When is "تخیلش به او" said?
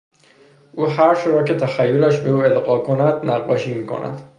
1.55-2.41